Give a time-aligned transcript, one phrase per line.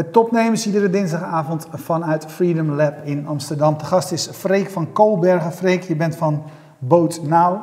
[0.00, 3.78] Bij Topnemers, iedere dinsdagavond vanuit Freedom Lab in Amsterdam.
[3.78, 5.52] De gast is Freek van Koolbergen.
[5.52, 6.42] Freek, je bent van
[6.78, 7.62] Boot Now.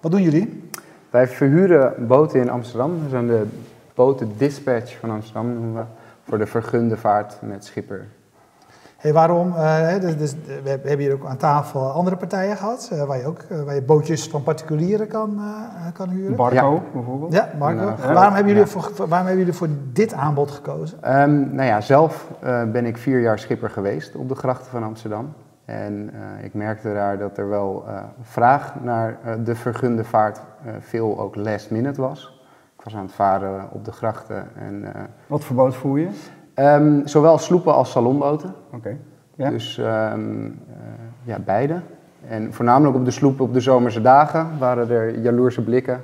[0.00, 0.70] Wat doen jullie?
[1.10, 3.02] Wij verhuren boten in Amsterdam.
[3.02, 3.46] We zijn de
[3.94, 5.82] boten dispatch van Amsterdam noemen we,
[6.28, 8.06] voor de vergunde vaart met schipper.
[8.98, 9.52] Hey, waarom?
[9.52, 13.26] Uh, dus, dus, we hebben hier ook aan tafel andere partijen gehad, uh, waar, je
[13.26, 15.40] ook, uh, waar je bootjes van particulieren kan,
[15.92, 16.36] kan huren.
[16.36, 16.80] Barco ja.
[16.92, 17.32] bijvoorbeeld.
[17.32, 17.94] Ja, Marco.
[18.12, 21.20] waarom, hebben jullie voor, waarom hebben jullie voor dit aanbod gekozen?
[21.20, 22.26] Um, nou ja, zelf
[22.72, 25.32] ben ik vier jaar schipper geweest op de grachten van Amsterdam.
[25.64, 26.10] En
[26.42, 27.84] ik merkte daar dat er wel
[28.22, 30.40] vraag naar de vergunde vaart
[30.78, 32.42] veel ook last minute was.
[32.78, 34.48] Ik was aan het varen op de grachten.
[34.56, 34.84] En,
[35.26, 36.08] Wat voor boot voer je?
[36.58, 38.54] Um, zowel sloepen als salonboten.
[38.66, 38.76] Oké.
[38.76, 38.98] Okay.
[39.34, 39.50] Ja.
[39.50, 40.54] Dus um, uh,
[41.22, 41.80] ja, beide.
[42.28, 46.02] En voornamelijk op de sloepen op de zomerse dagen waren er jaloerse blikken.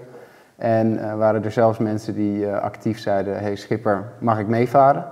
[0.57, 5.05] En uh, waren er zelfs mensen die uh, actief zeiden: Hey schipper, mag ik meevaren?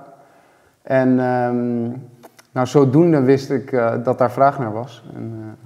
[0.81, 2.09] En um,
[2.51, 3.71] nou, zodoende wist ik
[4.03, 5.03] dat daar vraag naar was.
[5.15, 5.57] En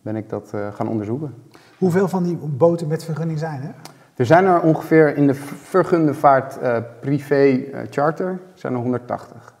[0.00, 1.34] ben ik dat gaan onderzoeken.
[1.78, 3.91] Hoeveel van die boten met vergunning zijn er?
[4.16, 9.54] Er zijn er ongeveer in de vergunde vaart uh, privé uh, charter zijn er 180.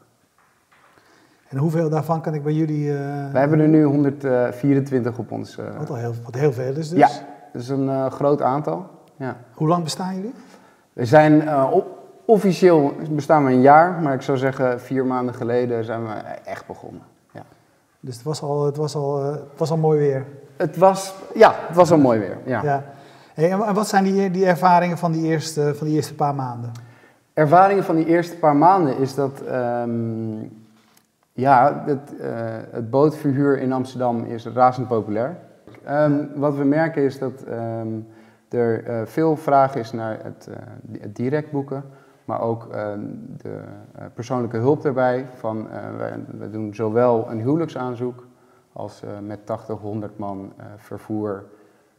[1.48, 2.86] En hoeveel daarvan kan ik bij jullie...
[2.86, 2.96] Uh,
[3.32, 5.58] Wij hebben er nu 124 op ons...
[5.78, 6.98] wat, al heel, wat heel veel is dus.
[6.98, 7.08] Ja,
[7.52, 8.86] dat is een groot aantal.
[9.16, 9.36] Ja.
[9.54, 10.34] Hoe lang bestaan jullie?
[10.92, 11.48] We zijn
[12.24, 16.12] officieel bestaan we een jaar, maar ik zou zeggen vier maanden geleden zijn we
[16.44, 17.02] echt begonnen.
[17.32, 17.42] Ja.
[18.00, 20.26] Dus het was al, het was al, het was al mooi weer?
[20.56, 22.62] Het was, ja, het was al mooi weer, ja.
[22.62, 22.84] ja.
[23.34, 26.72] En wat zijn die, die ervaringen van die, eerste, van die eerste paar maanden?
[27.32, 30.62] Ervaringen van die eerste paar maanden is dat, um,
[31.32, 32.26] ja, het, uh,
[32.70, 35.36] het bootverhuur in Amsterdam is razend populair.
[35.88, 38.06] Um, wat we merken is dat um,
[38.48, 40.48] er uh, veel vraag is naar het,
[41.00, 41.84] het direct boeken,
[42.24, 42.68] maar ook
[43.36, 43.60] de
[44.14, 45.26] persoonlijke hulp daarbij.
[45.34, 48.26] Van, wij, we doen zowel een huwelijksaanzoek
[48.72, 51.44] als met 80, 100 man vervoer.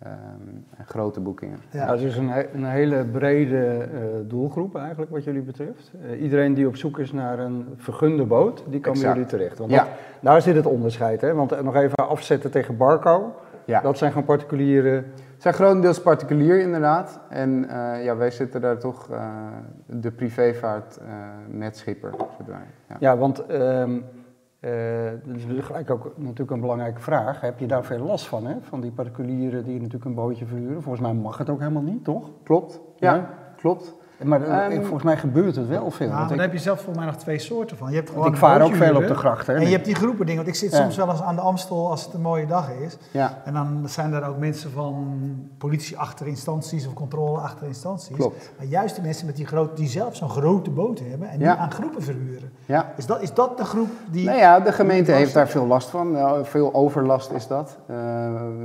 [0.06, 1.58] Um, grote boekingen.
[1.72, 1.86] Ja.
[1.86, 5.92] Nou, het is een, he een hele brede uh, doelgroep eigenlijk wat jullie betreft.
[6.06, 9.58] Uh, iedereen die op zoek is naar een vergunde boot, die kan bij jullie terecht.
[9.58, 9.78] Want ja.
[9.78, 9.88] dat,
[10.20, 11.22] daar zit het onderscheid.
[11.22, 11.34] Hè?
[11.34, 13.82] Want uh, nog even afzetten tegen Barco, ja.
[13.82, 14.90] dat zijn gewoon particuliere...
[15.34, 17.20] Het zijn grotendeels particulier inderdaad.
[17.30, 17.68] En
[18.04, 19.10] ja, wij zitten daar toch
[19.86, 21.00] de privévaart
[21.48, 22.14] met schipper.
[22.48, 22.96] Ja.
[23.00, 23.52] ja, want...
[23.52, 24.02] Um, uh,
[25.26, 27.42] dat is gelijk ook natuurlijk een belangrijke vraag.
[27.42, 28.56] Heb je daar veel last van, hè?
[28.62, 30.82] Van die particulieren die natuurlijk een bootje verhuren?
[30.82, 32.30] Volgens mij mag het ook helemaal niet, toch?
[32.44, 33.30] Klopt, ja, ja.
[33.56, 33.96] klopt.
[34.24, 36.08] Maar um, volgens mij gebeurt het wel veel.
[36.08, 37.90] Ja, ik, heb je zelf volgens mij nog twee soorten van.
[37.90, 39.48] Je hebt gewoon ik vaar ook veel op de gracht.
[39.48, 40.44] Hè, en je hebt die groepen dingen.
[40.44, 40.78] Want ik zit ja.
[40.78, 42.98] soms wel eens aan de Amstel als het een mooie dag is.
[43.12, 43.42] Ja.
[43.46, 45.18] En dan zijn er ook mensen van
[45.58, 48.16] politie achter instanties of controle achter instanties.
[48.16, 48.52] Klopt.
[48.58, 51.50] Maar juist de mensen met die, grote, die zelf zo'n grote boot hebben en die
[51.50, 52.52] aan groepen verhuren.
[52.66, 52.94] Ja.
[52.98, 54.26] Is, dat, is dat de groep die...
[54.26, 56.16] Nou ja, de gemeente heeft daar veel last van.
[56.16, 57.78] Uh, veel overlast is dat.
[57.90, 57.98] Uh,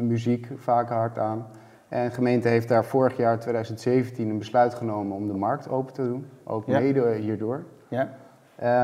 [0.00, 1.46] muziek vaak hard aan.
[1.88, 5.92] En de gemeente heeft daar vorig jaar, 2017, een besluit genomen om de markt open
[5.92, 6.26] te doen.
[6.44, 6.80] Ook ja.
[6.80, 7.64] mede hierdoor.
[7.88, 8.08] Ja.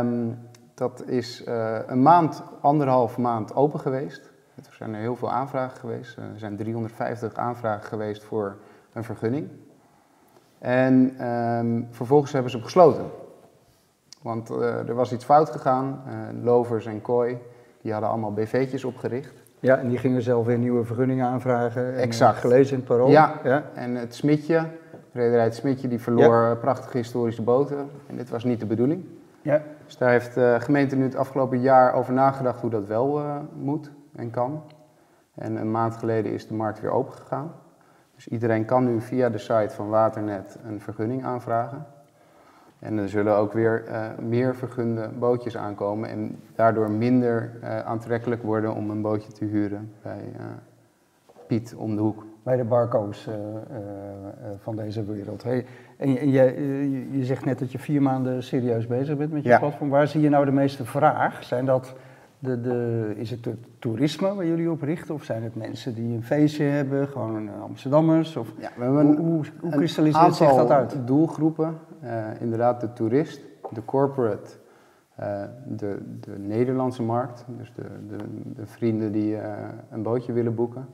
[0.01, 0.39] Um,
[0.75, 4.33] dat is uh, een maand, anderhalf maand open geweest.
[4.57, 6.17] Er zijn er heel veel aanvragen geweest.
[6.17, 8.57] Er zijn 350 aanvragen geweest voor
[8.93, 9.49] een vergunning.
[10.59, 13.11] En um, vervolgens hebben ze hem gesloten.
[14.23, 16.03] Want uh, er was iets fout gegaan.
[16.09, 17.39] Uh, Lovers en Kooi,
[17.81, 19.44] die hadden allemaal BV'tjes opgericht.
[19.65, 21.95] Ja, en die gingen zelf weer nieuwe vergunningen aanvragen.
[21.95, 22.39] En, exact.
[22.39, 23.09] gelezen in het parool.
[23.09, 23.63] Ja, ja.
[23.75, 24.67] en het Smitje,
[25.13, 26.55] rederij het Smitje, die verloor ja.
[26.55, 27.89] prachtige historische boten.
[28.07, 29.05] En dit was niet de bedoeling.
[29.43, 29.63] Ja.
[29.85, 33.37] Dus daar heeft de gemeente nu het afgelopen jaar over nagedacht hoe dat wel uh,
[33.57, 34.63] moet en kan.
[35.35, 37.53] En een maand geleden is de markt weer open gegaan.
[38.15, 41.87] Dus iedereen kan nu via de site van Waternet een vergunning aanvragen.
[42.85, 48.43] En er zullen ook weer uh, meer vergunde bootjes aankomen en daardoor minder uh, aantrekkelijk
[48.43, 50.45] worden om een bootje te huren bij uh,
[51.47, 52.25] Piet om de hoek.
[52.43, 53.29] Bij de barco's
[54.59, 55.43] van deze wereld.
[55.43, 55.67] Hey,
[55.97, 59.49] en en je, je, zegt net dat je vier maanden serieus bezig bent met je
[59.49, 59.59] Ja.
[59.59, 59.89] platform.
[59.89, 61.45] Waar zie je nou de meeste vraag?
[61.45, 61.95] Zijn dat
[62.45, 65.15] de, de, is het het toerisme waar jullie op richten?
[65.15, 68.37] Of zijn het mensen die een feestje hebben, gewoon Amsterdammers?
[68.37, 70.97] Of Ja, we hebben hoe, hoe, kristalliseert zich aantal dat uit?
[71.07, 71.79] doelgroepen.
[72.05, 74.51] Uh, inderdaad de toerist, de corporate,
[75.21, 77.45] uh, de, de Nederlandse markt.
[77.47, 78.17] Dus de, de,
[78.55, 79.43] de vrienden die uh,
[79.91, 80.87] een bootje willen boeken.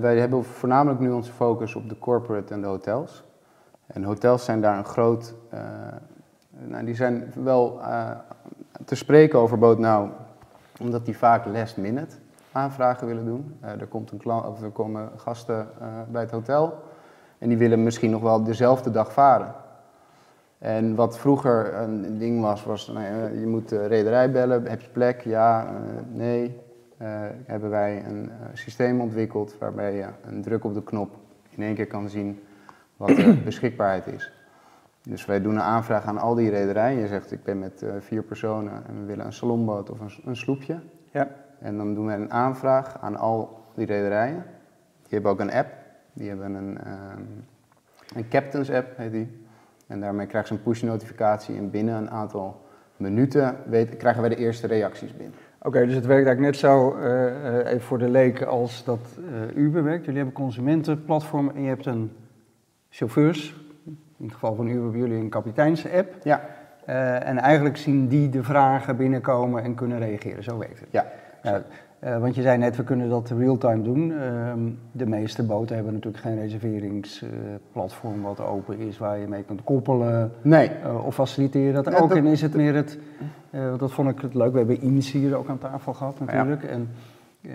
[0.00, 3.24] wij hebben voornamelijk nu onze focus op de corporate en de hotels.
[3.86, 5.34] En hotels zijn daar een groot...
[6.66, 7.80] nou, die zijn wel
[8.84, 10.08] te spreken over Boot Nou,
[10.80, 12.16] omdat die vaak last minute
[12.52, 13.56] aanvragen willen doen.
[13.60, 15.68] er, komt een klant, of er komen gasten
[16.10, 16.82] bij het hotel
[17.38, 19.54] en die willen misschien nog wel dezelfde dag varen.
[20.58, 24.88] En wat vroeger een ding was, was nou je moet de rederij bellen, heb je
[24.88, 25.20] plek?
[25.20, 25.72] Ja, eh,
[26.12, 26.60] nee.
[26.96, 27.08] Eh,
[27.44, 31.16] hebben wij een eh, systeem ontwikkeld waarbij je een druk op de knop
[31.50, 32.40] in één keer kan zien
[32.96, 34.32] wat de beschikbaarheid is.
[35.08, 37.00] Dus wij doen een aanvraag aan al die rederijen.
[37.00, 40.10] Je zegt ik ben met eh, vier personen en we willen een salonboot of een,
[40.24, 40.80] een sloepje.
[41.12, 41.28] Ja.
[41.60, 44.44] En dan doen wij een aanvraag aan al die rederijen.
[45.02, 45.68] Die hebben ook een app.
[46.12, 47.22] Die hebben een, ehm,
[48.14, 49.46] een Captains app, heet die.
[49.86, 52.60] En daarmee krijgen ze een push notificatie en binnen een aantal
[52.96, 55.34] minuten weet, krijgen wij de eerste reacties binnen.
[55.62, 59.18] Oké, dus het werkt eigenlijk net zo, eh, eh, even voor de leek, als dat
[59.54, 60.04] Uber werkt.
[60.04, 62.12] Jullie hebben consumentenplatform en je hebt een
[62.88, 63.67] chauffeurs,
[64.18, 66.14] in het geval van Uber hebben jullie een kapiteins-app.
[66.22, 66.40] Ja,
[66.84, 70.42] Eh, en eigenlijk zien die de vragen binnenkomen en kunnen reageren.
[70.44, 70.88] Zo werkt het.
[70.90, 71.06] ja.
[72.00, 74.12] Eh, want je zei net, we kunnen dat real-time doen.
[74.18, 74.58] Ehm,
[74.92, 80.32] de meeste boten hebben natuurlijk geen reserveringsplatform wat open is, waar je mee kunt koppelen
[80.42, 82.08] Nee, eh, of faciliteren dat ook.
[82.08, 82.98] dat- En is het meer het,
[83.50, 86.62] eh, dat vond ik het leuk, we hebben Ines hier ook aan tafel gehad natuurlijk.
[86.64, 86.88] En
[87.42, 87.50] eh,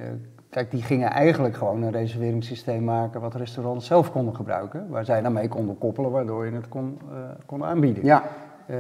[0.54, 4.90] kijk, die gingen eigenlijk gewoon een reserveringssysteem maken wat restaurants zelf konden gebruiken.
[4.90, 8.06] Waar zij dan mee konden koppelen, waardoor je het kon, eh, kon aanbieden.
[8.06, 8.24] ja.
[8.66, 8.78] Eh,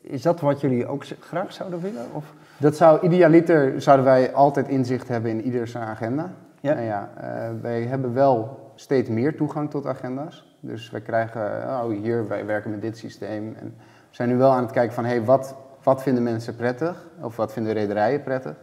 [0.00, 2.06] is dat wat jullie ook graag zouden willen?
[2.12, 2.34] Of?
[2.56, 6.30] Dat zou idealiter zouden wij altijd inzicht hebben in ieder zijn agenda.
[6.60, 6.74] Ja.
[6.74, 10.56] Nou ja, eh, wij hebben wel steeds meer toegang tot agenda's.
[10.60, 13.54] Dus wij krijgen, oh hier, wij werken met dit systeem.
[13.60, 17.08] En we zijn nu wel aan het kijken van, hey, wat, wat vinden mensen prettig?
[17.20, 18.54] Of wat vinden rederijen prettig?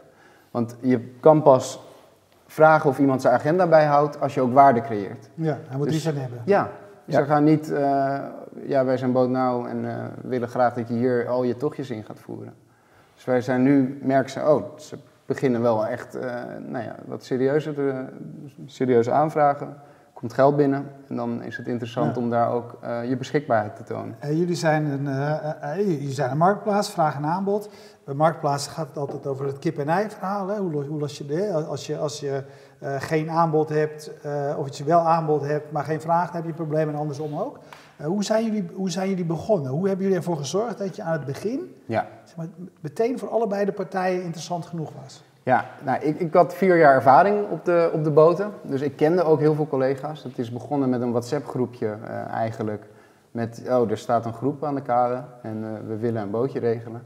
[0.51, 1.84] Want je kan pas
[2.55, 5.29] vragen of iemand zijn agenda bijhoudt als je ook waarde creëert.
[5.33, 6.39] Ja, hij moet Dus- iets aan hebben.
[6.45, 6.69] Ja,
[7.05, 7.21] dus Ja.
[7.21, 8.17] we gaan niet, eh,
[8.65, 11.89] ja, wij zijn Boot Nou en we willen graag dat je hier al je tochtjes
[11.89, 12.53] in gaat voeren.
[13.15, 16.31] Dus wij zijn nu, merken ze, oh, ze beginnen wel echt, eh,
[16.67, 18.05] nou ja, wat serieuzer, te-
[18.65, 19.75] serieuze aanvragen.
[20.25, 22.21] Komt geld binnen en dan is het interessant Ja.
[22.21, 24.15] om daar ook eh, je beschikbaarheid te tonen.
[24.19, 27.69] Eh, jullie, zijn een, eh, jullie zijn een marktplaats, vraag en aanbod.
[28.05, 30.47] Bij marktplaatsen gaat het altijd over het kip-en-ei verhaal.
[30.47, 30.57] Hè?
[30.57, 31.51] Hoe, hoe los je dit?
[31.53, 32.43] Als je, als je
[32.99, 34.11] geen aanbod hebt,
[34.57, 36.95] of als je wel aanbod hebt, maar geen vraag, dan heb je een probleem en
[36.95, 37.59] andersom ook.
[38.03, 39.71] Hoe, zijn jullie, hoe zijn jullie begonnen?
[39.71, 42.07] Hoe hebben jullie ervoor gezorgd dat je aan het begin Ja.
[42.23, 42.47] zeg maar,
[42.81, 45.23] meteen voor allebei de partijen interessant genoeg was?
[45.45, 48.51] Ja, nou, ik, ik had vier jaar ervaring op de, op de boten.
[48.61, 50.23] Dus ik kende ook heel veel collega's.
[50.23, 52.85] Het is begonnen met een WhatsApp-groepje eh, eigenlijk.
[53.31, 56.59] Met, oh, er staat een groep aan de kade en eh, we willen een bootje
[56.59, 57.03] regelen.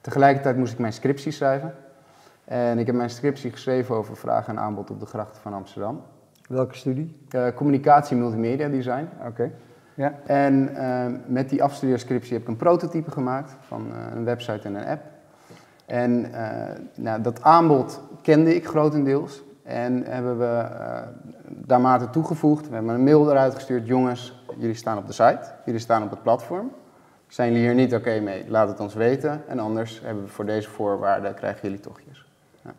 [0.00, 1.74] Tegelijkertijd moest ik mijn scriptie schrijven.
[2.44, 6.02] En ik heb mijn scriptie geschreven over vraag en aanbod op de grachten van Amsterdam.
[6.48, 7.16] Welke studie?
[7.30, 9.08] Eh, communicatie multimedia design.
[9.26, 9.50] Oké.
[9.94, 10.14] Ja.
[10.26, 10.72] En
[11.26, 15.11] met die afstudeerscriptie heb ik een prototype gemaakt van een website en een app.
[15.92, 19.42] En eh, nou, dat aanbod kende ik grotendeels.
[19.62, 20.98] En hebben we eh
[21.66, 22.68] daar mate toegevoegd.
[22.68, 23.86] We hebben een mail eruit gestuurd.
[23.86, 25.40] Jongens, jullie staan op de site.
[25.64, 26.70] Jullie staan op het platform.
[27.28, 28.44] Zijn jullie hier niet oké mee?
[28.48, 29.42] Laat het ons weten.
[29.48, 32.26] En anders hebben we voor deze voorwaarden krijgen jullie tochtjes.
[32.64, 32.70] Ja.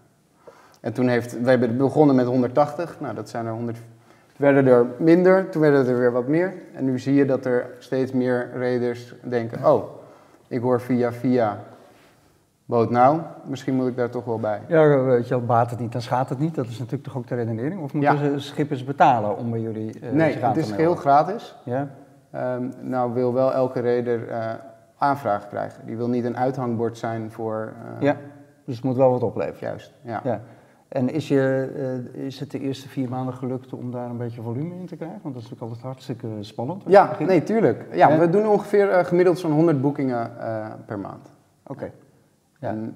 [0.80, 3.00] En toen heeft, we hebben begonnen met 180.
[3.00, 3.78] Nou, dat zijn er 100.
[4.28, 6.54] Het werden er minder, toen werden er weer wat meer.
[6.74, 9.84] En nu zie je dat er steeds meer reders denken: oh,
[10.48, 11.60] ik hoor via via
[12.66, 14.62] Boot Nou, misschien moet ik daar toch wel bij.
[14.68, 16.56] Ja, weet je, baat het niet, dan schaadt het niet.
[16.56, 17.82] Dat is natuurlijk toch ook de redenering?
[17.82, 18.32] Of moeten Ja.
[18.34, 21.56] ze schippers betalen om bij jullie eh, nee, het is geheel gratis.
[21.64, 21.88] Ja?
[22.32, 24.50] Ehm, nou wil wel elke reder eh
[24.98, 25.86] aanvraag krijgen.
[25.86, 27.74] Die wil niet een uithangbord zijn voor.
[27.96, 28.16] eh, ja,
[28.66, 29.68] dus het moet wel wat opleveren.
[29.70, 30.22] Juist, ja.
[30.24, 30.40] Ja.
[30.88, 34.76] En is, je, is het de eerste vier maanden gelukt om daar een beetje volume
[34.76, 35.20] in te krijgen?
[35.22, 36.84] Want dat is natuurlijk altijd hartstikke spannend.
[36.88, 37.86] Ja, nee, tuurlijk.
[37.92, 38.20] Ja, Ja.
[38.20, 40.32] we doen ongeveer gemiddeld zo'n 100 boekingen
[40.86, 41.32] per maand.
[41.68, 41.92] Oké.
[42.64, 42.70] Ja.
[42.70, 42.96] En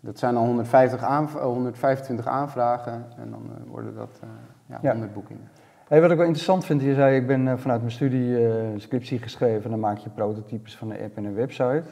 [0.00, 4.28] dat zijn al 150 aanv- eh, 125 aanvragen en dan eh, worden dat eh,
[4.66, 4.90] ja, Ja.
[4.90, 5.48] 100 boekingen.
[5.88, 9.18] Hey, wat ik wel interessant vind, je zei ik ben vanuit mijn studie een scriptie
[9.18, 11.82] geschreven en dan maak je prototypes van een app en een website.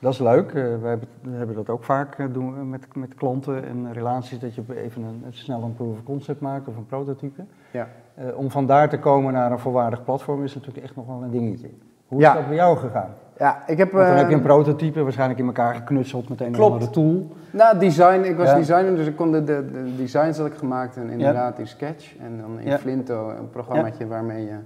[0.00, 0.48] Dat is leuk.
[0.48, 4.54] Eh, wij hebben, we hebben dat ook vaak doen met, met klanten en relaties, dat
[4.54, 7.44] je even een, een snel een proof of concept maakt of een prototype.
[7.72, 7.88] Ja.
[8.36, 11.30] Om van daar te komen naar een volwaardig platform is natuurlijk echt nog wel een
[11.30, 11.70] dingetje.
[12.06, 12.30] Hoe Ja.
[12.32, 13.10] is dat bij jou gegaan?
[13.38, 13.92] Ja, ik heb...
[13.92, 16.72] Want dan heb je een prototype waarschijnlijk in elkaar geknutseld met een Klopt.
[16.72, 17.28] andere tool.
[17.50, 18.20] Nou, design.
[18.24, 18.54] Ik was Ja.
[18.54, 22.16] designer, dus ik kon de, de, de designs had ik gemaakt en inderdaad in Sketch.
[22.18, 22.78] En dan in Ja.
[22.78, 24.56] Flinto, een programmaatje waarmee je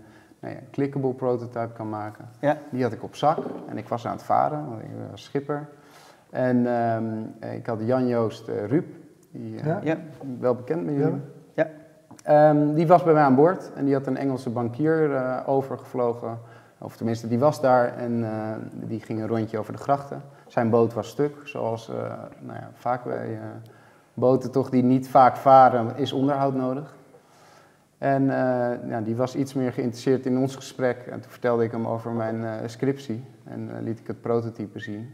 [0.40, 2.24] nou ja, een clickable prototype kan maken.
[2.70, 3.38] Die had ik op zak
[3.68, 5.68] en ik was aan het varen, want ik was schipper.
[6.30, 7.04] En ehm,
[7.54, 8.86] ik had Jan-Joost eh, Ruup,
[9.30, 9.94] die eh,
[10.40, 11.20] wel bekend met jullie.
[11.54, 11.66] Ja.
[12.24, 16.38] Ehm, die was bij mij aan boord en die had een Engelse bankier eh, overgevlogen.
[16.82, 20.22] Of tenminste, die was daar en eh, die ging een rondje over de grachten.
[20.46, 21.94] Zijn boot was stuk, zoals eh,
[22.40, 23.40] nou ja, vaak bij eh,
[24.14, 26.94] boten toch die niet vaak varen, is onderhoud nodig.
[27.98, 28.24] En
[28.86, 30.96] ja, die was iets meer geïnteresseerd in ons gesprek.
[31.06, 35.10] En toen vertelde ik hem over mijn scriptie en liet ik het prototype zien.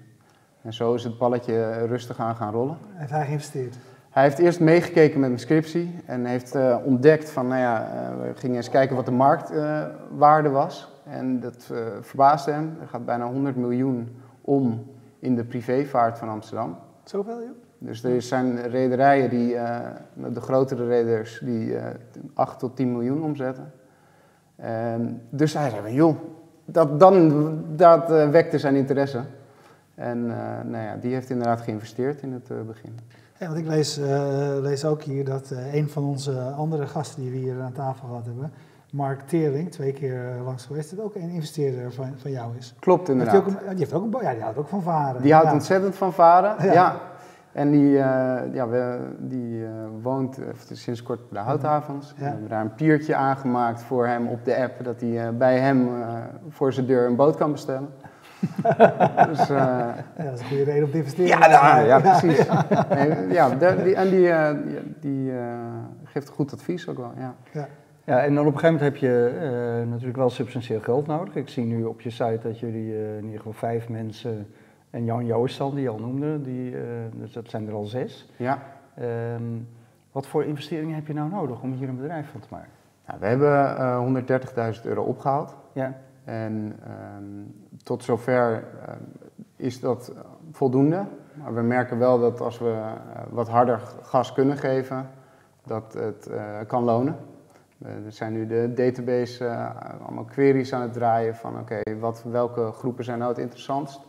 [0.63, 2.77] En zo is het balletje rustig aan gaan rollen.
[2.93, 3.77] Heeft hij geïnvesteerd?
[4.11, 8.57] Hij heeft eerst meegekeken met mijn scriptie en heeft ontdekt van, nou ja, we gingen
[8.57, 10.98] eens kijken wat de marktwaarde was.
[11.11, 12.77] En dat eh, verbaasde hem.
[12.81, 14.87] Er gaat bijna 100 miljoen om
[15.19, 16.77] in de privévaart van Amsterdam.
[17.05, 17.50] Zoveel, joh?
[17.79, 19.79] Dus er zijn rederijen, die, eh,
[20.33, 21.95] de grotere reders, die eh
[22.35, 23.73] 8 tot 10 miljoen omzetten.
[24.57, 26.17] En dus hij zei joh,
[26.65, 29.21] dat, dan, dat wekte zijn interesse.
[29.95, 30.27] En
[30.71, 32.99] nou ja, die heeft inderdaad geïnvesteerd in het begin.
[33.38, 34.00] Ja, want ik lees,
[34.61, 38.25] lees ook hier dat een van onze andere gasten die we hier aan tafel gehad
[38.25, 38.53] hebben,
[38.92, 42.75] Mark Teerling, twee keer eh, langs geweest, dat ook een investeerder van, van jou is.
[42.78, 43.37] Klopt inderdaad.
[43.37, 45.23] ook een, die, heeft ook een, ja, die houdt ook van varen.
[45.23, 45.52] Die houdt ja.
[45.54, 46.66] ontzettend van varen.
[46.66, 46.73] Ja.
[46.73, 46.97] Ja.
[47.52, 49.71] En die, eh, ja, we, die eh,
[50.02, 52.12] woont eh, sinds kort bij de Houthavens.
[52.16, 52.23] Ja.
[52.23, 54.85] We hebben daar een piertje aangemaakt voor hem op de app.
[54.85, 56.09] Dat hij eh, bij hem eh,
[56.49, 57.88] voor zijn deur een boot kan bestellen.
[59.28, 61.28] dus, eh, Ja, dat is een goede reden om te investeren.
[61.38, 62.47] ja, nou, ja, precies.
[62.95, 64.57] Nee, ja, de- die, en die, eh,
[65.00, 65.38] die, eh,
[66.04, 67.12] geeft goed advies ook wel.
[67.52, 67.66] Ja.
[68.09, 71.35] Ja, en dan op een gegeven moment heb je eh, natuurlijk wel substantieel geld nodig.
[71.35, 74.47] Ik zie nu op je site dat jullie eh, in ieder geval vijf mensen
[74.91, 78.31] en Jan Joost die je al noemde, die, eh, dus dat zijn er al zes.
[78.37, 78.62] Ja.
[78.95, 79.43] Ehm,
[80.12, 82.71] wat voor investeringen heb je nou nodig om hier een bedrijf van te maken?
[83.07, 85.57] Nou, we hebben eh 130.000 euro opgehaald.
[85.73, 87.25] Ja, En ehm,
[87.83, 88.65] tot zover
[89.57, 90.12] is dat
[90.53, 91.05] voldoende.
[91.35, 92.83] Maar we merken wel dat als we
[93.31, 95.11] wat harder gas kunnen geven,
[95.65, 96.31] dat het
[96.67, 97.17] kan lonen.
[97.79, 102.73] We zijn nu de database eh, allemaal queries aan het draaien van oké, wat welke
[102.73, 104.01] groepen zijn nou het interessantst?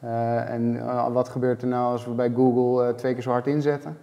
[0.00, 3.30] Eh, en eh, wat gebeurt er nou als we bij Google eh, twee keer zo
[3.30, 3.98] hard inzetten?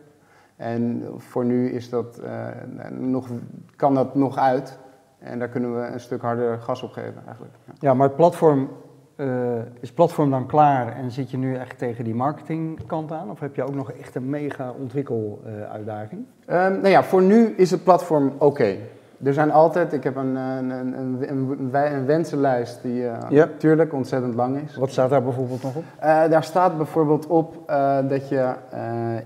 [0.56, 2.48] En voor nu is dat, eh,
[2.90, 3.28] nog,
[3.76, 4.80] kan dat nog uit.
[5.20, 7.56] En daar kunnen we een stuk harder gas op geven eigenlijk.
[7.66, 7.74] Ja.
[7.80, 8.70] ja maar het platform,
[9.16, 13.30] eh, is het platform dan klaar en zit je nu echt tegen die marketingkant aan?
[13.30, 16.26] Of heb je ook nog echt een mega ontwikkeluitdaging?
[16.46, 18.76] Ehm, nou ja, voor nu is het platform oké.
[19.24, 23.46] Er zijn altijd, ik heb een, een, een, een, wensenlijst die eh Ja.
[23.46, 24.76] natuurlijk ontzettend lang is.
[24.76, 25.84] Wat staat daar bijvoorbeeld nog op?
[26.00, 28.82] Eh, daar staat bijvoorbeeld op eh, dat je eh,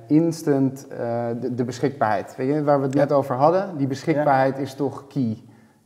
[0.07, 0.97] instant eh,
[1.41, 5.07] de, de beschikbaarheid, weet je, waar we het net over hadden, die beschikbaarheid is toch
[5.07, 5.37] key.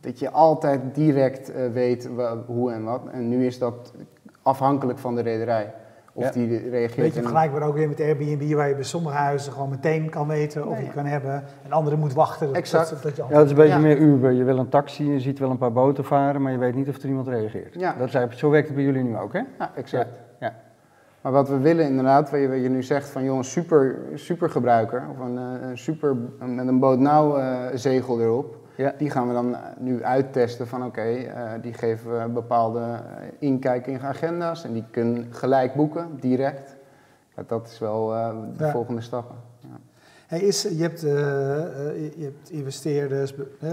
[0.01, 2.09] Dat je altijd direct eh, weet
[2.45, 3.01] hoe en wat.
[3.11, 3.93] En nu is dat
[4.41, 5.73] afhankelijk van de rederij.
[6.13, 6.31] Of Ja.
[6.31, 6.95] die Een reageert.
[6.95, 10.27] beetje in- vergelijkbaar ook weer met Airbnb, waar je bij sommige huizen gewoon meteen kan
[10.27, 11.43] weten of Nee, je kan hebben.
[11.63, 12.47] En andere moet wachten.
[12.47, 12.89] dat- Exact.
[12.89, 13.79] Dat, dat je Ja, dat is een beetje Ja.
[13.79, 14.31] meer Uber.
[14.31, 16.89] Je wil een taxi, je ziet wel een paar boten varen, maar je weet niet
[16.89, 17.73] of er iemand reageert.
[17.73, 17.95] Ja.
[17.99, 19.41] Dat is zo werkt het bij jullie nu ook, hè?
[19.59, 20.19] Ja, exact.
[20.39, 20.53] Ja.
[21.21, 23.95] Maar wat we willen inderdaad, wat je, wat je nu zegt van joh, een super,
[24.13, 28.57] super gebruiker of een, eh, een super met een boot nou eh, zegel erop.
[28.81, 28.93] Ja.
[28.97, 33.87] Die gaan we dan nu uittesten van oké, eh, die geven we bepaalde eh, inkijk
[33.87, 36.75] in agenda's en die kunnen gelijk boeken, direct.
[37.35, 38.71] Ja, dat is wel eh, de Ja.
[38.71, 39.35] volgende stappen.
[39.59, 39.67] Ja.
[40.27, 43.69] Hey, is, je, hebt, eh, eh, je hebt investeerders, eh,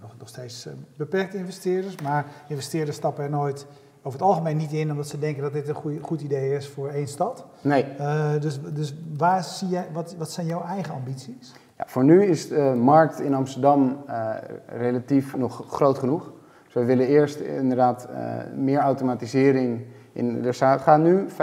[0.00, 3.66] nog, nog steeds eh, beperkte investeerders, maar investeerders stappen er nooit
[4.02, 6.68] over het algemeen niet in omdat ze denken dat dit een goeie- goed idee is
[6.68, 7.44] voor één stad.
[7.60, 11.52] Nee, Eh, dus dus waar zie jij, wat, wat zijn jouw eigen ambities?
[11.78, 14.30] Ja, voor nu is de markt in Amsterdam eh,
[14.66, 16.32] relatief nog groot genoeg.
[16.64, 18.20] Dus we willen eerst inderdaad eh,
[18.54, 19.84] meer automatisering.
[20.12, 21.34] In, er gaan nu 50%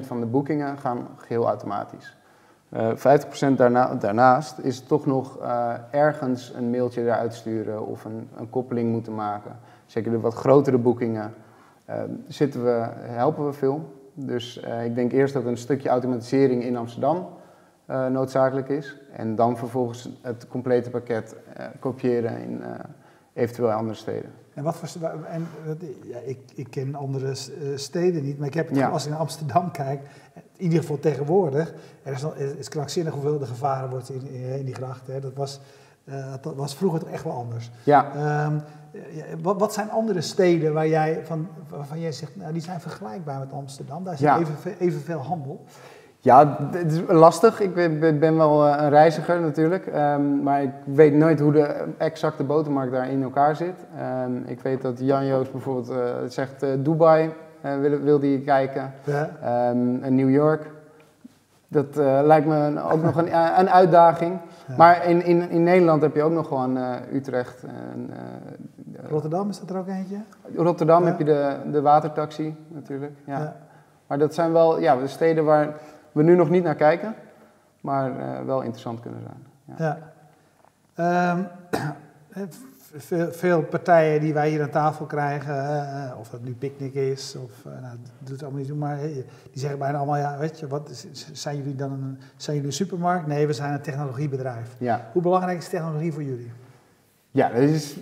[0.00, 2.16] van de boekingen gaan geheel automatisch.
[2.68, 2.90] Eh
[3.52, 8.50] 50% daarna, daarnaast is toch nog eh, ergens een mailtje eruit sturen of een, een
[8.50, 9.58] koppeling moeten maken.
[9.86, 11.34] Zeker de wat grotere boekingen
[11.84, 13.94] eh, zitten we, helpen we veel.
[14.14, 17.28] Dus eh, ik denk eerst dat een stukje automatisering in Amsterdam
[17.88, 18.96] eh, noodzakelijk is.
[19.12, 22.70] En dan vervolgens het complete pakket eh, kopiëren in eh,
[23.32, 24.30] eventueel andere steden.
[24.54, 25.46] En wat voor, en,
[26.02, 27.34] ja, ik, ik ken andere
[27.74, 28.88] steden niet, maar ik heb het Ja.
[28.88, 30.00] als ik naar Amsterdam kijk,
[30.34, 32.24] in ieder geval tegenwoordig, er is,
[32.58, 35.14] is krankzinnig hoeveel er gevaren wordt in, in, die grachten.
[35.14, 35.20] hè.
[35.20, 35.60] Dat was,
[36.40, 37.70] dat was vroeger toch echt wel anders.
[37.84, 38.58] Ja, Ehm,
[39.42, 43.38] wat, wat zijn andere steden waar jij van, waarvan jij zegt, nou, die zijn vergelijkbaar
[43.38, 44.04] met Amsterdam?
[44.04, 44.38] Daar zit Ja.
[44.38, 45.64] evenveel, evenveel handel.
[46.20, 47.60] Ja het is lastig.
[47.60, 49.86] Ik ben, wel eh, een reiziger natuurlijk.
[49.86, 53.84] ehm, maar ik weet nooit hoe de exacte botermarkt daar in elkaar zit.
[53.98, 55.96] Ehm, ik weet dat Jan Joost bijvoorbeeld eh,
[56.28, 58.92] zegt eh, Dubai wil, wil die kijken.
[59.04, 59.30] Ja.
[59.42, 60.70] Ehm, en New York.
[61.70, 64.38] Dat lijkt me een- ook nog een, een uitdaging.
[64.68, 64.74] Ja.
[64.76, 66.78] Maar in, in, in Nederland heb je ook nog gewoon
[67.12, 67.62] Utrecht.
[67.62, 68.10] En,
[69.10, 70.16] Rotterdam is dat er ook eentje?
[70.56, 71.08] Rotterdam Ja.
[71.08, 73.12] heb je de, de watertaxi natuurlijk.
[73.24, 73.56] Ja.
[74.06, 75.68] Maar dat zijn wel ja, de steden waar
[76.18, 77.14] we nu nog niet naar kijken,
[77.80, 79.46] maar eh, wel interessant kunnen zijn.
[79.78, 79.84] Ja.
[79.84, 80.12] Ja.
[80.94, 81.42] Ehm,
[82.96, 87.36] veel, veel, partijen die wij hier aan tafel krijgen, uh, of dat nu picknick is,
[87.36, 90.58] of uh, nou, doet het allemaal niet doen, maar die zeggen bijna allemaal, ja, weet
[90.58, 93.26] je, wat, zijn jullie dan een, zijn jullie een supermarkt?
[93.26, 94.74] Nee, we zijn een technologiebedrijf.
[94.78, 95.08] Ja.
[95.12, 96.52] Hoe belangrijk is technologie voor jullie?
[97.30, 97.96] Ja, dat is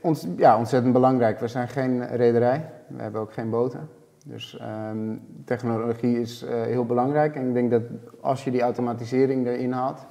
[0.00, 1.40] ons, ja, ontzettend belangrijk.
[1.40, 3.88] We zijn geen rederij, we hebben ook geen boten.
[4.28, 7.82] Dus um, technologie is uh, heel belangrijk en ik denk dat
[8.20, 10.06] als je die automatisering erin haalt,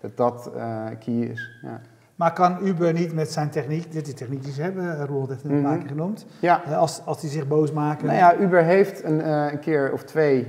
[0.00, 0.50] dat dat
[0.98, 1.58] key is.
[1.62, 1.80] Ja.
[2.14, 5.42] Maar kan Uber niet met zijn techniek, dit die techniek die ze hebben, Roel heeft
[5.42, 5.80] het een paar mhm.
[5.80, 6.56] keer genoemd, ja.
[6.56, 8.06] als, als die zich boos maken?
[8.06, 10.46] Nou ja, Uber heeft een, een keer of twee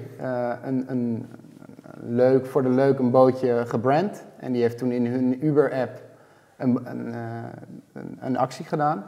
[0.63, 1.25] een, een,
[2.03, 4.25] leuk, voor de leuk een bootje gebrand.
[4.37, 6.01] En die heeft toen in hun Uber-app
[6.57, 7.13] een, een,
[7.93, 9.03] een, een, actie gedaan.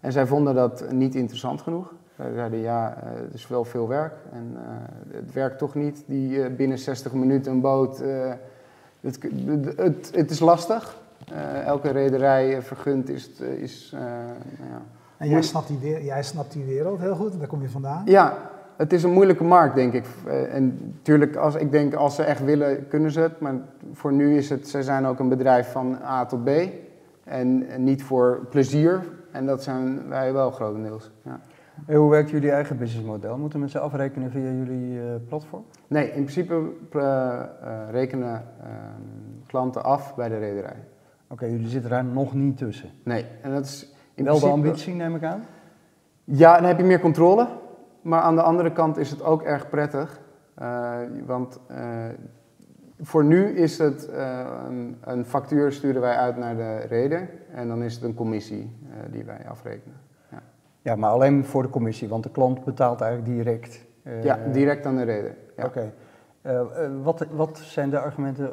[0.00, 1.94] En zij vonden dat niet interessant genoeg.
[2.16, 4.56] Zij zeiden ja, het is wel veel werk en
[5.10, 8.02] het werkt toch niet, die binnen 60 minuten een boot.
[9.00, 9.18] Het,
[9.76, 10.96] het, het, is lastig.
[11.64, 13.30] Elke rederij vergund is.
[13.40, 14.82] is nou ja.
[15.16, 18.02] En jij snapt, die, jij snapt die wereld heel goed, daar kom je vandaan?
[18.04, 18.36] Ja,
[18.76, 20.06] het is een moeilijke markt, denk ik.
[20.50, 23.40] En natuurlijk, als, ik denk als ze echt willen, kunnen ze het.
[23.40, 23.54] Maar
[23.92, 26.48] voor nu is het, ze zijn ook een bedrijf van A tot B.
[27.24, 29.00] En, en niet voor plezier.
[29.30, 31.10] En dat zijn wij wel grotendeels.
[31.22, 31.40] Ja.
[31.86, 33.38] En hoe werkt jullie eigen businessmodel?
[33.38, 35.64] Moeten mensen afrekenen via jullie platform?
[35.86, 36.70] Nee, in principe
[37.90, 39.02] rekenen ehm,
[39.46, 40.76] klanten af bij de rederij.
[41.28, 42.90] Oké, jullie zitten daar nog niet tussen.
[43.02, 45.44] Nee, en dat is in Wel de ambitie, neem ik aan?
[46.24, 47.48] Ja, dan heb je meer controle.
[48.02, 50.20] Maar aan de andere kant is het ook erg prettig.
[50.62, 51.76] Uh, want uh,
[53.00, 57.28] voor nu is het uh, een, een, factuur sturen wij uit naar de reder.
[57.52, 58.76] En dan is het een commissie
[59.10, 59.96] die wij afrekenen.
[60.84, 60.96] Ja.
[60.96, 63.84] maar alleen voor de commissie, want de klant betaalt eigenlijk direct.
[64.22, 65.36] ja, direct aan de reder.
[65.56, 65.64] Ja.
[65.64, 65.92] Oké.
[66.46, 66.60] Uh,
[67.02, 68.50] wat, wat, zijn de argumenten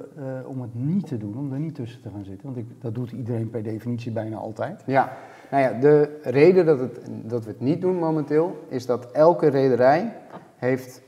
[0.48, 2.46] om het niet te doen, om er niet tussen te gaan zitten?
[2.46, 4.84] Want ik, dat doet iedereen per definitie bijna altijd.
[4.86, 5.12] Ja,
[5.52, 9.48] nou ja, de reden dat, het, dat we het niet doen momenteel, is dat elke
[9.48, 10.14] rederij
[10.56, 11.02] heeft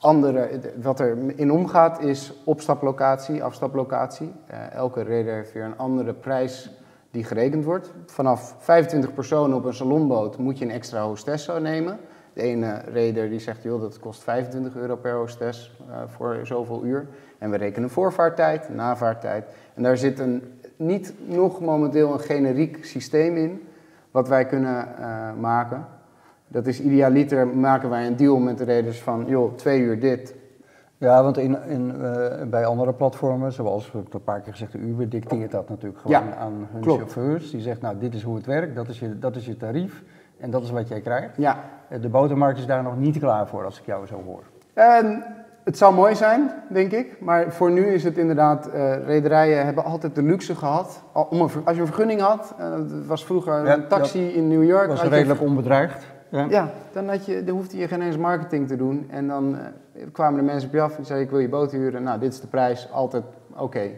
[0.00, 4.32] andere, wat er in omgaat is opstaplocatie, afstaplocatie.
[4.72, 6.70] elke reder heeft weer een andere prijs
[7.10, 7.92] die gerekend wordt.
[8.06, 11.98] Vanaf 25 personen op een salonboot moet je een extra hostess nemen.
[12.32, 16.84] De ene reder die zegt, joh, dat kost 25 euro per hostess uh, voor zoveel
[16.84, 17.06] uur.
[17.38, 19.44] En we rekenen voorvaarttijd, navaarttijd.
[19.74, 20.42] En daar zit een,
[20.76, 23.62] niet nog momenteel een generiek systeem in,
[24.10, 25.86] wat wij kunnen uh, maken.
[26.48, 30.34] Dat is idealiter maken wij een deal met de reders van, joh, twee uur dit.
[31.00, 35.08] Ja, want in, in, uh, bij andere platformen, zoals we een paar keer gezegd, Uber
[35.08, 36.98] dicteert dat natuurlijk gewoon ja, aan hun klopt.
[36.98, 37.50] chauffeurs.
[37.50, 40.02] Die zegt, nou, dit is hoe het werkt, dat is je, dat is je tarief.
[40.38, 41.36] En dat is wat jij krijgt.
[41.36, 41.56] Ja.
[41.88, 44.42] Eh, de botermarkt is daar nog niet klaar voor, als ik jou zo hoor.
[44.74, 45.24] En
[45.64, 47.20] het zou mooi zijn, denk ik.
[47.20, 51.02] Maar voor nu is het inderdaad, uh, rederijen hebben altijd de luxe gehad.
[51.12, 54.64] Om een, als je een vergunning had, uh, het was vroeger een taxi in New
[54.64, 54.88] York.
[54.88, 56.06] was redelijk onbedreigd.
[56.30, 56.46] Ja.
[56.48, 59.06] ja, dan, had je, dan hoefde je geen eens marketing te doen.
[59.10, 61.72] En dan uh, kwamen de mensen op je af en zeiden ik wil je boot
[61.72, 62.02] huren.
[62.02, 63.24] Nou, dit is de prijs, altijd
[63.56, 63.90] oké.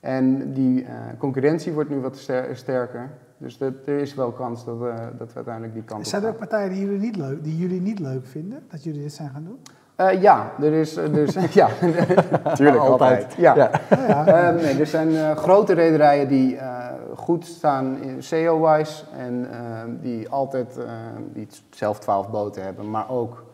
[0.00, 0.86] En die
[1.18, 3.10] concurrentie wordt nu wat sterker.
[3.38, 6.28] Dus dat, er is wel kans dat, uh, dat we uiteindelijk die kant Zijn er
[6.28, 9.30] ook partijen die jullie, niet leuk, die jullie niet leuk vinden, dat jullie dit zijn
[9.30, 9.58] gaan doen?
[10.00, 11.68] Uh, ja, er is, uh, dus, ja,
[12.54, 13.34] tuurlijk altijd.
[13.38, 13.54] Ja.
[13.54, 13.70] ja.
[13.90, 14.52] ja.
[14.52, 16.58] Uh, nee, er zijn grote rederijen die
[17.14, 19.48] goed staan in SEO-wise en
[20.00, 20.78] die altijd
[21.32, 23.44] die zelf 12 boten hebben, maar ook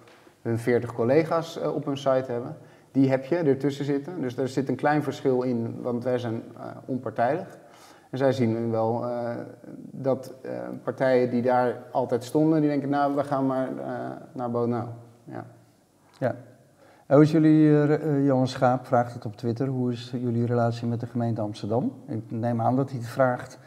[0.42, 2.56] hun 40 collega's op hun site hebben.
[2.92, 4.20] Die heb je ertussen zitten.
[4.20, 6.42] Dus er zit een klein verschil in, want wij zijn
[6.84, 7.58] onpartijdig.
[8.10, 9.04] En zij zien wel
[9.90, 10.34] dat
[10.82, 13.68] partijen die daar altijd stonden, die denken, nou, we gaan maar
[14.32, 14.86] naar Bonau.
[15.24, 15.44] Ja.
[16.26, 16.34] Ja.
[17.06, 21.06] Hoe is jullie, Johan Schaap vraagt het op Twitter, hoe is jullie relatie met de
[21.06, 21.92] gemeente Amsterdam?
[22.06, 23.58] Ik neem aan dat hij het vraagt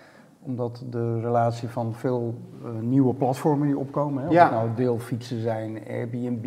[0.45, 2.41] omdat de relatie van veel
[2.79, 4.43] nieuwe platformen die opkomen, hè, of ja.
[4.43, 6.45] het nou deelfietsen zijn, Airbnb,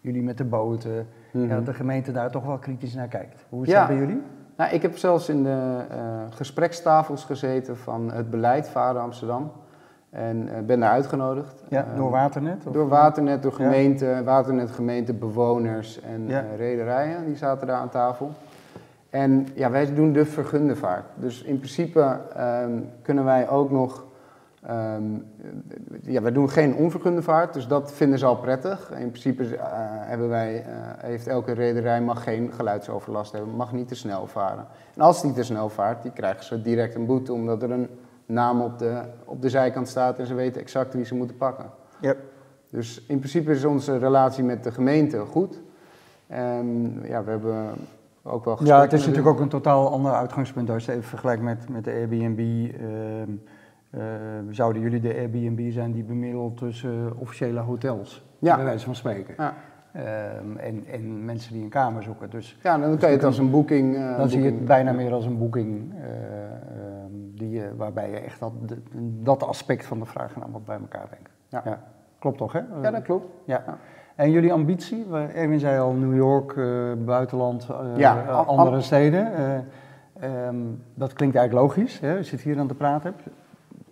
[0.00, 1.06] jullie met de boten, mm
[1.40, 1.48] -hmm.
[1.48, 3.44] ja, dat de gemeente daar toch wel kritisch naar kijkt.
[3.48, 3.78] Hoe is ja.
[3.78, 4.22] dat bij jullie?
[4.56, 5.96] Nou, ik heb zelfs in de uh,
[6.30, 9.52] gesprekstafels gezeten van het beleid Varen Amsterdam.
[10.14, 11.62] En uh, ben daar uitgenodigd.
[11.68, 12.66] Ja, door Waternet?
[12.66, 12.72] Of?
[12.72, 14.22] Door Waternet, door gemeente, ja.
[14.22, 16.42] Waternet, gemeente, bewoners en ja.
[16.42, 17.24] uh, rederijen.
[17.24, 18.30] Die zaten daar aan tafel.
[19.10, 21.04] En ja, wij doen de vergunde vaart.
[21.14, 22.20] Dus in principe
[22.64, 24.04] um, kunnen wij ook nog
[24.70, 25.26] Um,
[26.02, 28.90] ja, we doen geen onvergunde vaart, dus dat vinden ze al prettig.
[28.90, 29.60] In principe uh,
[29.98, 30.62] hebben wij, uh,
[30.96, 34.66] heeft elke rederij mag geen geluidsoverlast hebben, mag niet te snel varen.
[34.94, 37.88] En als die te snel vaart, die krijgen ze direct een boete, omdat er een
[38.26, 41.64] naam op de, op de zijkant staat en ze weten exact wie ze moeten pakken.
[42.00, 42.18] Yep.
[42.70, 45.60] Dus in principe is onze relatie met de gemeente goed.
[46.32, 47.66] Um, ja, we hebben
[48.22, 51.10] ook wel Ja, het is natuurlijk ook een totaal ander uitgangspunt als je het even
[51.10, 52.38] vergelijkt met, met de Airbnb.
[52.40, 53.30] ehm,
[53.90, 54.00] eh,
[54.50, 58.56] zouden jullie de Airbnb zijn die bemiddelt tussen officiële hotels, Ja.
[58.56, 59.34] bij wijze van spreken.
[59.36, 59.54] Ja.
[59.92, 62.30] Ehm, en, en mensen die een kamer zoeken.
[62.30, 63.96] Dus Ja, dan kan je het als een boeking...
[63.96, 66.53] eh, dan zie je het bijna meer als een boeking, eh, ehm,
[67.36, 68.52] die, je- waarbij je echt dat,
[69.22, 71.30] dat aspect van de vraag en aanbod bij elkaar brengt.
[71.48, 71.82] Ja.
[72.18, 72.60] Klopt toch, hè?
[72.82, 73.26] Ja, dat klopt.
[73.44, 73.62] Ja.
[73.66, 73.78] Ja.
[74.14, 75.06] En jullie ambitie?
[75.34, 79.34] Erwin zei al New York, eh, buitenland, eh, Ja, eh, andere steden.
[79.34, 80.56] Eh, ehm,
[80.94, 82.12] dat klinkt eigenlijk logisch, hè?
[82.16, 83.14] je het hier aan te praten.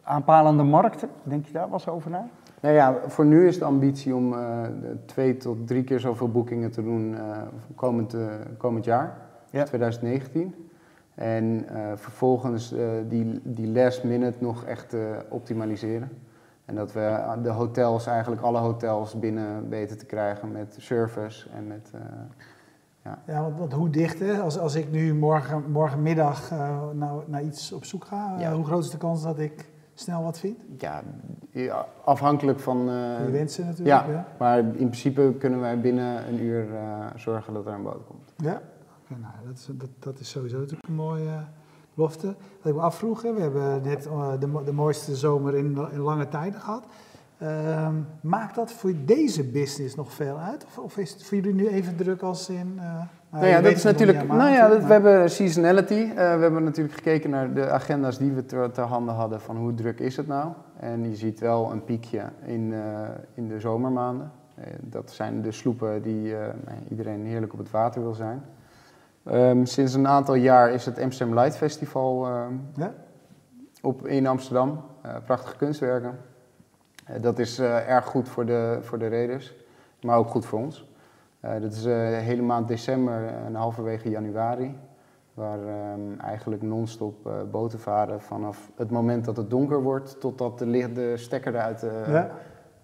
[0.02, 2.26] Aanpalende markten, denk je daar wel eens over na?
[2.60, 4.60] Nou ja, voor nu is de ambitie om eh,
[5.06, 7.36] twee tot drie keer zoveel boekingen te doen eh,
[7.74, 8.24] komend, eh,
[8.58, 9.16] komend jaar,
[9.50, 9.64] Ja.
[9.64, 10.54] 2019.
[11.22, 16.08] En eh, vervolgens eh, die, die last minute nog echt eh, optimaliseren.
[16.64, 21.66] En dat we de hotels, eigenlijk alle hotels binnen weten te krijgen met service en
[21.66, 21.90] met...
[21.94, 24.40] eh, Ja, want, want hoe dicht, hè?
[24.40, 26.50] Als, als ik nu morgen, morgenmiddag
[26.92, 28.52] nou, naar iets op zoek ga, Ja.
[28.52, 30.58] hoe groot is de kans dat ik snel wat vind?
[30.78, 31.02] ja,
[31.50, 32.78] ja, afhankelijk van...
[32.88, 34.06] eh, Je wensen natuurlijk.
[34.06, 34.26] ja, Ja.
[34.38, 36.66] maar in principe kunnen wij binnen een uur
[37.16, 38.32] zorgen dat er een boot komt.
[38.36, 38.60] Ja,
[39.20, 41.42] Nou, dat, is, dat, dat is sowieso natuurlijk een mooie eh,
[41.94, 42.26] belofte.
[42.26, 45.98] Wat ik me afvroeg, hè, we hebben net eh, de, de mooiste zomer in, in
[46.00, 46.84] lange tijden gehad.
[47.38, 50.64] Ehm, maakt dat voor deze business nog veel uit?
[50.64, 52.74] Of, of is het voor jullie nu even druk als in...
[52.78, 54.26] eh, Nou ja, dat is natuurlijk.
[54.26, 55.94] Nou ja, dat, we hebben seasonality.
[55.94, 59.56] Eh, we hebben natuurlijk gekeken naar de agenda's die we ter, ter handen hadden van
[59.56, 60.52] hoe druk is het nou.
[60.76, 64.30] En je ziet wel een piekje in, eh, in de zomermaanden.
[64.54, 68.42] Eh, dat zijn de sloepen die eh, nou, iedereen heerlijk op het water wil zijn.
[69.24, 72.94] Ehm, sinds een aantal jaar is het Amsterdam Light Festival ehm, Ja?
[73.82, 74.84] op, in Amsterdam.
[75.02, 76.18] Eh, prachtige kunstwerken.
[77.06, 79.54] Eh, dat is eh, erg goed voor de, voor de reders,
[80.00, 80.90] maar ook goed voor ons.
[81.40, 84.78] Dat is de hele maand december en halverwege januari.
[85.34, 90.66] Waar ehm, eigenlijk non-stop boten varen vanaf het moment dat het donker wordt totdat de,
[90.66, 92.30] licht, de stekker eruit ja?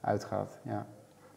[0.01, 0.59] uitgaat.
[0.62, 0.87] Ja.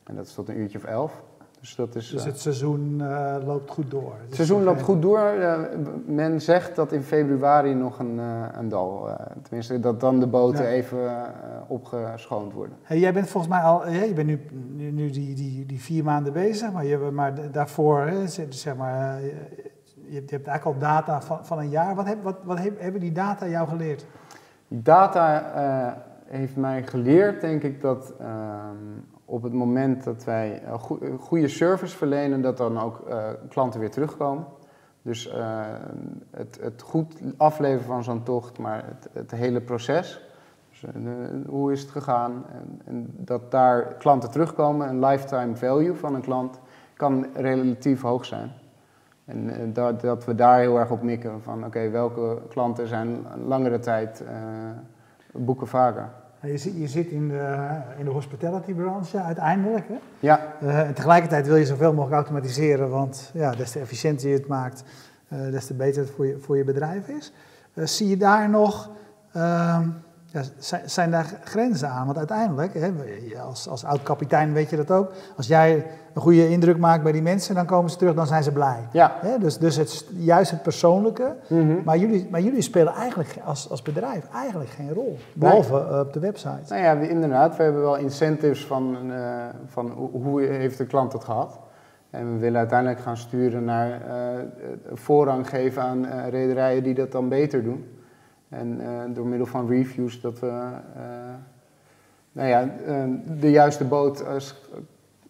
[0.04, 1.24] En dat is tot een uurtje of elf.
[1.62, 2.10] Dus dat is.
[2.10, 4.14] Dus eh, het seizoen eh, loopt goed door.
[4.20, 5.20] het Dus seizoen loopt goed door.
[5.20, 5.60] Eh,
[6.06, 9.10] men zegt dat in februari nog een, eh, een dal,
[9.42, 10.70] tenminste dat dan de boten Ja.
[10.70, 11.26] even
[11.68, 12.76] opgeschoond worden.
[12.82, 14.40] Hey, jij bent volgens mij al, je bent nu,
[14.76, 19.22] nu, nu die, die, die vier maanden bezig, maar, je, maar daarvoor, hè, zeg maar,
[19.22, 21.96] je, hebt, eigenlijk al data van, van een jaar.
[21.96, 24.06] Wat, heb, wat, wat heb- hebben die data jou geleerd?
[24.68, 25.44] Die data
[26.26, 28.76] heeft mij geleerd, denk ik, dat ehm,
[29.32, 33.80] op het moment dat wij goe- een goede service verlenen, dat dan ook eh, klanten
[33.80, 34.46] weer terugkomen.
[35.02, 35.60] Dus eh,
[36.32, 40.22] het, het goed afleveren van zo'n tocht, maar het, het hele proces.
[40.70, 41.02] Dus, eh,
[41.48, 42.46] hoe is het gegaan?
[42.54, 46.60] En, en dat daar klanten terugkomen, een lifetime value van een klant
[46.94, 48.52] kan relatief hoog zijn.
[49.26, 53.26] En eh, dat, dat we daar heel erg op mikken van oké, welke klanten zijn
[53.46, 54.34] langere tijd eh,
[55.32, 56.10] boeken vaker.
[56.42, 59.88] Je, zit- je zit in de, in de hospitality branche uiteindelijk.
[59.88, 59.96] Hè?
[60.20, 64.34] Ja, Eh, en tegelijkertijd wil je zoveel mogelijk automatiseren, want ja, des te efficiënter je
[64.36, 64.84] het maakt,
[65.28, 67.34] eh, des te beter het voor je, voor je bedrijf is.
[67.74, 68.90] Eh, zie je daar nog,
[69.34, 69.88] ehm,
[70.32, 70.42] ja,
[70.86, 72.06] zijn, daar grenzen aan?
[72.06, 72.92] Want uiteindelijk, hè,
[73.48, 77.22] als, als oud-kapitein weet je dat ook, als jij een goede indruk maakt bij die
[77.22, 78.88] mensen, dan komen ze terug, dan zijn ze blij.
[78.92, 79.12] ja.
[79.20, 81.74] Hè, dus dus het, juist het persoonlijke, Mhm.
[81.86, 86.00] maar jullie, maar jullie spelen eigenlijk ge- als, als bedrijf eigenlijk geen rol, behalve eh,
[86.00, 86.74] op de website.
[86.74, 89.20] Nou ja, inderdaad, we hebben wel incentives van, eh,
[89.66, 91.60] van hoe, heeft de klant het gehad.
[92.10, 94.40] En we willen uiteindelijk gaan sturen naar eh,
[94.94, 97.86] voorrang geven aan rederijen die dat dan beter doen.
[98.52, 101.02] En eh, door middel van reviews dat we eh,
[102.32, 103.04] nou ja, eh,
[103.40, 104.70] de juiste boot als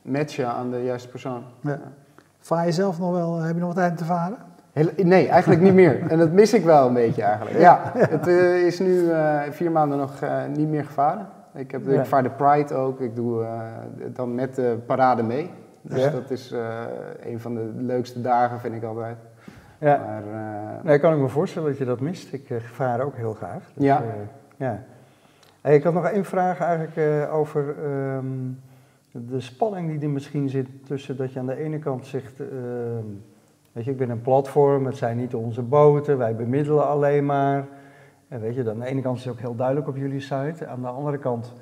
[0.02, 1.44] matchen aan de juiste persoon.
[1.62, 1.80] Ja.
[2.40, 4.38] Vaar je zelf nog wel, heb je nog wat tijd om te varen?
[4.74, 6.08] Heel- nee, eigenlijk niet meer.
[6.08, 7.60] En dat mis ik wel een beetje eigenlijk.
[7.60, 8.28] Ja, het
[8.66, 9.10] is nu
[9.50, 10.14] vier maanden nog
[10.56, 11.28] niet meer gevaren.
[11.54, 12.00] Ik, heb, Ja.
[12.00, 13.00] ik vaar de Pride ook.
[13.00, 13.46] Ik doe
[14.14, 15.52] dan met de parade mee.
[15.82, 16.10] Dus Ja.
[16.10, 16.54] dat is
[17.24, 19.18] een van de leukste dagen, vind ik altijd.
[19.82, 19.98] Ja.
[19.98, 20.24] Maar,
[20.84, 22.34] Nee, kan ik me voorstellen dat je dat mist.
[22.34, 23.72] Ik eh, vaar ook heel graag.
[23.74, 24.02] Dus, Ja.
[24.02, 24.10] eh,
[24.58, 24.84] ja.
[25.62, 28.26] Hey, ik had nog één vraag eigenlijk over ehm,
[29.12, 33.06] de spanning die er misschien zit tussen dat je aan de ene kant zegt, ehm,
[33.72, 37.66] weet je, ik ben een platform, het zijn niet onze boten, wij bemiddelen alleen maar.
[38.28, 40.68] En weet je, aan de ene kant is het ook heel duidelijk op jullie site.
[40.68, 41.54] Aan de andere kant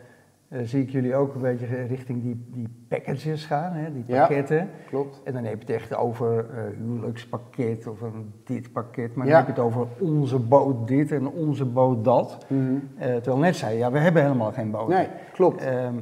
[0.49, 4.19] eh, zie ik jullie ook een beetje richting die, die packages gaan, hè, die Ja.
[4.19, 4.69] pakketten.
[4.87, 5.21] klopt.
[5.23, 9.15] En dan heb je het echt over eh huwelijkspakket of een dit pakket.
[9.15, 9.31] Maar Ja.
[9.37, 12.45] dan heb je het over onze boot dit en onze boot dat.
[12.47, 12.61] Mhm.
[12.97, 14.87] Eh, terwijl net zei, ja, we hebben helemaal geen boot.
[14.87, 15.61] Nee, klopt.
[15.63, 15.93] Ehm,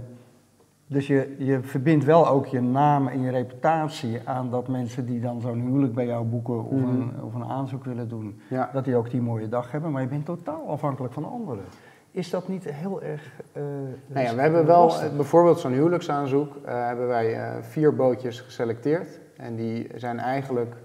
[0.90, 5.20] Dus je, je verbindt wel ook je naam en je reputatie aan dat mensen die
[5.20, 6.90] dan zo'n huwelijk bij jou boeken of, Mhm.
[6.90, 8.70] een, of een aanzoek willen doen, Ja.
[8.74, 9.92] dat die ook die mooie dag hebben.
[9.92, 11.64] Maar je bent totaal afhankelijk van anderen.
[12.18, 13.32] Is dat niet heel erg.
[13.54, 13.62] eh,
[14.08, 15.10] Nou ja, we hebben wel lastig?
[15.10, 16.56] eh, bijvoorbeeld zo'n huwelijksaanzoek.
[16.66, 19.20] eh, hebben wij vier bootjes geselecteerd.
[19.36, 20.76] En die zijn eigenlijk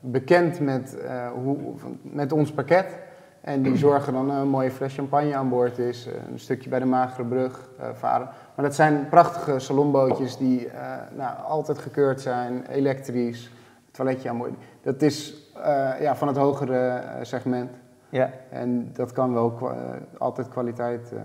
[0.00, 0.96] bekend met,
[1.42, 1.56] hoe,
[2.02, 2.98] met ons pakket.
[3.40, 6.08] En die zorgen dan een mooie fles champagne aan boord is.
[6.30, 8.28] Een stukje bij de Magere Brug varen.
[8.54, 10.68] Maar dat zijn prachtige salonbootjes die
[11.16, 12.66] nou, altijd gekeurd zijn.
[12.66, 13.50] Elektrisch,
[13.90, 14.52] toiletje aan boord.
[14.82, 15.50] Dat is
[16.00, 17.70] ja, van het hogere segment.
[18.10, 21.12] Ja, En dat kan wel kwa- eh, altijd kwaliteit.
[21.12, 21.20] eh,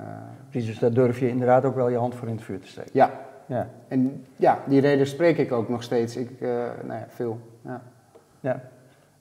[0.49, 0.67] precies.
[0.69, 2.91] Dus daar durf je inderdaad ook wel je hand voor in het vuur te steken.
[2.93, 3.11] ja,
[3.45, 6.15] Ja, en ja, die reden spreek ik ook nog steeds.
[6.17, 6.49] Ik, eh,
[6.83, 7.39] nou ja, veel.
[7.61, 7.81] Ja.
[8.39, 8.61] ja.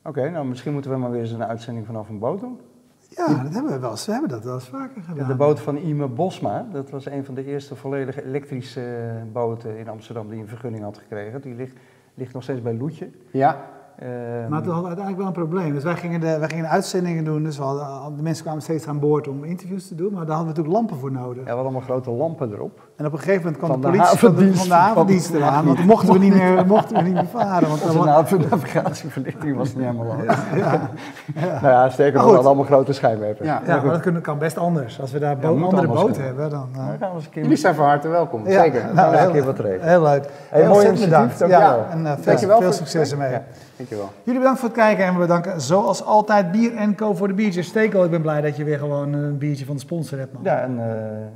[0.04, 2.60] Oké, nou misschien moeten we maar weer eens een uitzending vanaf een boot doen.
[3.08, 4.06] Ja, dat hebben we wel eens.
[4.06, 5.28] We hebben dat wel eens vaker gedaan.
[5.28, 9.88] De boot van Ime Bosma, dat was een van de eerste volledig elektrische boten in
[9.88, 11.40] Amsterdam die een vergunning had gekregen.
[11.40, 11.76] Die ligt,
[12.14, 13.08] ligt nog steeds bij Loetje.
[13.30, 13.64] ja,
[14.48, 15.72] Maar toen hadden we uiteindelijk wel een probleem.
[15.74, 17.42] Dus wij gingen, de, wij gingen uitzendingen doen.
[17.42, 20.12] Dus we hadden, de mensen kwamen steeds aan boord om interviews te doen.
[20.12, 21.36] Maar daar hadden we natuurlijk lampen voor nodig.
[21.36, 22.80] ja, we hadden allemaal grote lampen erop.
[22.96, 25.30] En op een gegeven moment kwam Van de de politie van de, van de havendienst
[25.38, 25.64] eraan.
[25.64, 27.68] Want dan mochten we niet meer, mochten we niet meer varen.
[27.68, 30.24] Want Onze nav- navigatieverlichting was niet helemaal aan.
[30.24, 30.36] ja,
[31.34, 31.60] ja.
[31.60, 33.48] Nou ja, sterker nog, we hadden allemaal grote schijnwerpers.
[33.48, 33.62] ja.
[33.66, 35.00] ja, maar dat kan best anders.
[35.00, 36.24] Als we daar bo- moet andere kunnen.
[36.24, 36.68] hebben, dan...
[36.72, 38.82] eh, Nou, gaan we eens een keer Jullie zijn van harte welkom, Ja, zeker.
[38.84, 39.88] nou, gaan we eens heel- een keer wat regelen.
[39.88, 40.28] Heel leuk.
[40.50, 41.38] Hey, mooi initiatief.
[41.38, 41.84] Ja, dankjewel.
[41.90, 43.38] en eh, veel, succes ermee.
[43.88, 44.12] Dankjewel.
[44.22, 47.34] Jullie bedankt voor het kijken en we bedanken zoals altijd Bier en Co voor de
[47.34, 47.66] biertjes.
[47.66, 50.42] Stekel, ik ben blij dat je weer gewoon een biertje van de sponsor hebt, man.
[50.44, 50.86] Ja, een eh,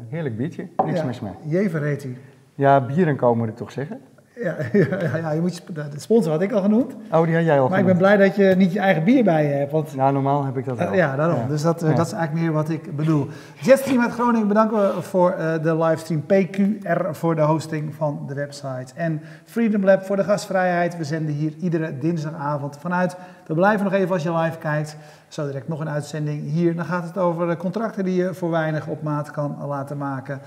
[0.08, 0.68] heerlijk biertje.
[0.84, 1.04] Niks Ja.
[1.04, 1.32] mis mee.
[1.42, 2.16] Jever heet hij.
[2.54, 4.00] Ja, bier en komen moet ik toch zeggen?
[4.42, 6.94] Ja, ja, ja, je moet de sponsor had ik al genoemd.
[7.12, 9.24] Oh, die had jij al Maar ik ben blij dat je niet je eigen bier
[9.24, 9.72] bij je hebt.
[9.72, 10.88] Want Nou, normaal heb ik dat wel.
[10.88, 11.40] Eh, ja, daarom.
[11.40, 11.46] Ja.
[11.46, 11.96] Dus dat, eh, Ja.
[11.96, 13.28] dat is eigenlijk meer wat ik bedoel.
[13.60, 16.22] Jetstream uit Groningen bedanken we voor eh, de livestream.
[16.26, 18.94] PQR voor de hosting van de website.
[18.94, 20.96] En Freedom Lab voor de gastvrijheid.
[20.96, 23.16] We zenden hier iedere dinsdagavond vanuit.
[23.46, 24.96] We blijven nog even als je live kijkt.
[25.28, 26.76] Zo direct nog een uitzending hier.
[26.76, 30.40] Dan gaat het over contracten die je voor weinig op maat kan laten maken.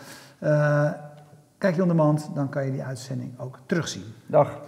[1.59, 1.87] Kijk je on
[2.33, 4.13] dan kan je die uitzending ook terugzien.
[4.25, 4.59] Dag.